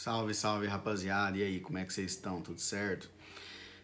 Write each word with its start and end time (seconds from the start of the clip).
Salve, 0.00 0.32
salve 0.32 0.68
rapaziada, 0.68 1.36
e 1.36 1.42
aí, 1.42 1.58
como 1.58 1.76
é 1.76 1.84
que 1.84 1.92
vocês 1.92 2.12
estão? 2.12 2.40
Tudo 2.40 2.60
certo? 2.60 3.10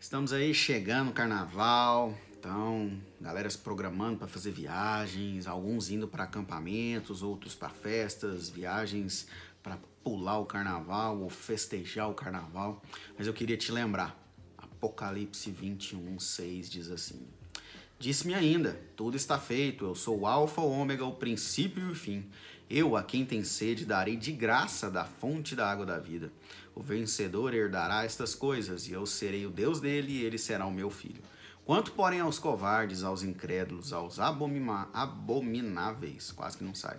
Estamos 0.00 0.32
aí 0.32 0.54
chegando 0.54 1.12
carnaval, 1.12 2.16
então, 2.32 2.98
galera 3.20 3.50
se 3.50 3.58
programando 3.58 4.16
para 4.16 4.26
fazer 4.26 4.50
viagens, 4.50 5.46
alguns 5.46 5.90
indo 5.90 6.08
para 6.08 6.24
acampamentos, 6.24 7.22
outros 7.22 7.54
para 7.54 7.68
festas, 7.68 8.48
viagens 8.48 9.28
para 9.62 9.76
pular 10.02 10.38
o 10.38 10.46
carnaval 10.46 11.20
ou 11.20 11.28
festejar 11.28 12.08
o 12.08 12.14
carnaval. 12.14 12.82
Mas 13.18 13.26
eu 13.26 13.34
queria 13.34 13.58
te 13.58 13.70
lembrar, 13.70 14.18
Apocalipse 14.56 15.50
21, 15.50 16.18
6 16.18 16.70
diz 16.70 16.90
assim: 16.90 17.28
Disse-me 17.98 18.32
ainda: 18.32 18.80
Tudo 18.94 19.16
está 19.16 19.40
feito, 19.40 19.84
eu 19.84 19.94
sou 19.94 20.20
o 20.20 20.26
Alfa, 20.26 20.60
o 20.60 20.70
Ômega, 20.70 21.04
o 21.04 21.16
princípio 21.16 21.88
e 21.88 21.90
o 21.90 21.94
fim. 21.94 22.24
Eu, 22.70 22.96
a 22.96 23.02
quem 23.02 23.24
tem 23.24 23.42
sede, 23.42 23.84
darei 23.84 24.16
de 24.16 24.30
graça 24.30 24.88
da 24.88 25.04
fonte 25.04 25.56
da 25.56 25.68
água 25.68 25.84
da 25.84 25.98
vida. 25.98 26.30
O 26.76 26.82
vencedor 26.82 27.54
herdará 27.54 28.04
estas 28.04 28.36
coisas, 28.36 28.86
e 28.86 28.92
eu 28.92 29.04
serei 29.04 29.46
o 29.46 29.50
Deus 29.50 29.80
dele, 29.80 30.12
e 30.12 30.22
ele 30.22 30.38
será 30.38 30.64
o 30.64 30.70
meu 30.70 30.90
filho. 30.90 31.22
Quanto, 31.64 31.90
porém, 31.92 32.20
aos 32.20 32.38
covardes, 32.38 33.02
aos 33.02 33.24
incrédulos, 33.24 33.92
aos 33.92 34.20
abomináveis, 34.20 36.30
quase 36.30 36.56
que 36.56 36.64
não 36.64 36.74
sai, 36.74 36.98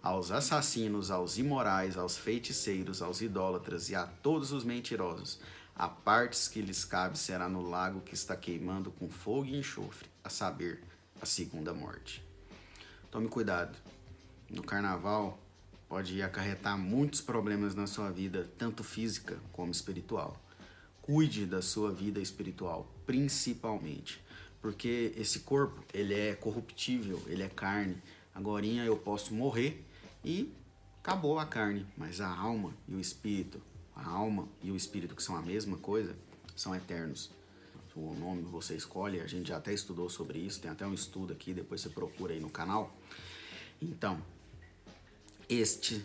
aos 0.00 0.30
assassinos, 0.30 1.10
aos 1.10 1.36
imorais, 1.36 1.98
aos 1.98 2.16
feiticeiros, 2.16 3.02
aos 3.02 3.20
idólatras 3.20 3.90
e 3.90 3.96
a 3.96 4.06
todos 4.06 4.52
os 4.52 4.62
mentirosos, 4.62 5.40
a 5.78 5.88
partes 5.88 6.48
que 6.48 6.60
lhes 6.60 6.84
cabe 6.84 7.18
será 7.18 7.48
no 7.48 7.62
lago 7.62 8.00
que 8.00 8.14
está 8.14 8.36
queimando 8.36 8.90
com 8.90 9.08
fogo 9.08 9.46
e 9.46 9.56
enxofre, 9.56 10.08
a 10.24 10.28
saber, 10.28 10.82
a 11.22 11.26
segunda 11.26 11.72
morte. 11.72 12.22
Tome 13.10 13.28
cuidado 13.28 13.76
no 14.50 14.62
carnaval 14.62 15.38
pode 15.88 16.22
acarretar 16.22 16.76
muitos 16.76 17.20
problemas 17.20 17.74
na 17.74 17.86
sua 17.86 18.10
vida, 18.10 18.48
tanto 18.58 18.84
física 18.84 19.38
como 19.52 19.72
espiritual. 19.72 20.40
Cuide 21.00 21.46
da 21.46 21.62
sua 21.62 21.90
vida 21.90 22.20
espiritual, 22.20 22.86
principalmente, 23.06 24.22
porque 24.60 25.14
esse 25.16 25.40
corpo, 25.40 25.82
ele 25.94 26.14
é 26.14 26.34
corruptível, 26.34 27.22
ele 27.26 27.42
é 27.42 27.48
carne. 27.48 27.96
Agora 28.34 28.66
eu 28.66 28.96
posso 28.96 29.34
morrer 29.34 29.82
e 30.22 30.52
acabou 31.02 31.38
a 31.38 31.46
carne, 31.46 31.86
mas 31.96 32.20
a 32.20 32.28
alma 32.28 32.74
e 32.86 32.94
o 32.94 33.00
espírito, 33.00 33.60
a 33.98 34.08
alma 34.08 34.48
e 34.62 34.70
o 34.70 34.76
espírito 34.76 35.14
que 35.14 35.22
são 35.22 35.36
a 35.36 35.42
mesma 35.42 35.76
coisa, 35.76 36.16
são 36.56 36.74
eternos. 36.74 37.30
O 37.94 38.14
nome 38.14 38.42
você 38.42 38.76
escolhe, 38.76 39.20
a 39.20 39.26
gente 39.26 39.48
já 39.48 39.56
até 39.56 39.72
estudou 39.72 40.08
sobre 40.08 40.38
isso, 40.38 40.60
tem 40.60 40.70
até 40.70 40.86
um 40.86 40.94
estudo 40.94 41.32
aqui, 41.32 41.52
depois 41.52 41.80
você 41.80 41.88
procura 41.88 42.32
aí 42.32 42.38
no 42.38 42.48
canal. 42.48 42.96
Então, 43.82 44.22
este 45.48 46.04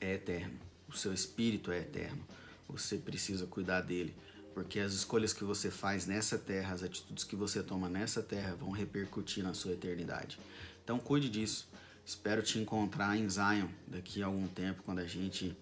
é 0.00 0.14
eterno. 0.14 0.58
O 0.88 0.96
seu 0.96 1.12
espírito 1.12 1.70
é 1.70 1.80
eterno. 1.80 2.24
Você 2.68 2.96
precisa 2.96 3.46
cuidar 3.46 3.82
dele, 3.82 4.14
porque 4.54 4.80
as 4.80 4.94
escolhas 4.94 5.34
que 5.34 5.44
você 5.44 5.70
faz 5.70 6.06
nessa 6.06 6.38
terra, 6.38 6.72
as 6.72 6.82
atitudes 6.82 7.22
que 7.22 7.36
você 7.36 7.62
toma 7.62 7.88
nessa 7.88 8.22
terra 8.22 8.54
vão 8.54 8.70
repercutir 8.70 9.44
na 9.44 9.52
sua 9.52 9.72
eternidade. 9.72 10.38
Então 10.82 10.98
cuide 10.98 11.28
disso. 11.28 11.68
Espero 12.04 12.40
te 12.40 12.58
encontrar 12.58 13.16
em 13.16 13.28
Zion 13.28 13.68
daqui 13.86 14.22
a 14.22 14.26
algum 14.26 14.46
tempo, 14.46 14.82
quando 14.84 15.00
a 15.00 15.06
gente, 15.06 15.56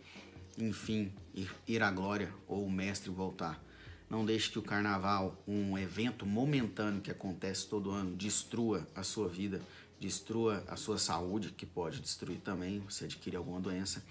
enfim, 0.58 1.12
ir 1.66 1.82
à 1.82 1.90
glória 1.90 2.32
ou 2.46 2.64
o 2.64 2.70
mestre 2.70 3.10
voltar. 3.10 3.62
Não 4.08 4.24
deixe 4.24 4.50
que 4.50 4.58
o 4.58 4.62
carnaval, 4.62 5.42
um 5.46 5.76
evento 5.76 6.26
momentâneo 6.26 7.00
que 7.00 7.10
acontece 7.10 7.66
todo 7.66 7.90
ano, 7.90 8.14
destrua 8.14 8.86
a 8.94 9.02
sua 9.02 9.28
vida 9.28 9.60
destrua 10.04 10.62
a 10.68 10.76
sua 10.76 10.98
saúde, 10.98 11.50
que 11.50 11.64
pode 11.64 12.00
destruir 12.00 12.38
também, 12.38 12.80
você 12.80 13.04
adquire 13.06 13.36
alguma 13.36 13.60
doença, 13.60 14.04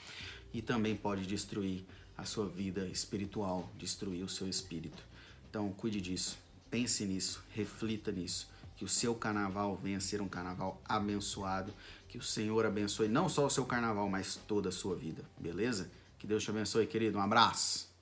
e 0.54 0.62
também 0.62 0.96
pode 0.96 1.26
destruir 1.26 1.86
a 2.18 2.26
sua 2.26 2.48
vida 2.48 2.88
espiritual, 2.88 3.72
destruir 3.78 4.24
o 4.24 4.30
seu 4.30 4.48
espírito. 4.48 5.04
Então, 5.50 5.72
cuide 5.72 6.02
disso, 6.02 6.38
pense 6.70 7.06
nisso, 7.06 7.44
reflita 7.52 8.12
nisso, 8.12 8.50
que 8.76 8.84
o 8.84 8.88
seu 8.88 9.14
carnaval 9.14 9.76
venha 9.82 9.98
a 9.98 10.02
ser 10.02 10.22
um 10.22 10.28
carnaval 10.28 10.82
abençoado, 10.84 11.74
que 12.08 12.18
o 12.18 12.24
Senhor 12.24 12.66
abençoe 12.66 13.08
não 13.08 13.30
só 13.30 13.46
o 13.46 13.50
seu 13.50 13.66
carnaval, 13.66 14.10
mas 14.10 14.36
toda 14.48 14.70
a 14.70 14.72
sua 14.72 14.96
vida, 14.96 15.24
beleza? 15.38 15.92
Que 16.24 16.28
Deus 16.28 16.42
te 16.42 16.52
abençoe, 16.52 16.88
querido. 16.88 17.18
Um 17.18 17.22
abraço. 17.22 17.93